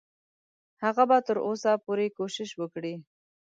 هغه 0.83 1.03
به 1.09 1.17
تر 1.27 1.37
اوسه 1.47 1.71
پورې 1.85 2.05
کوشش 2.17 2.49
وکړي. 2.59 2.93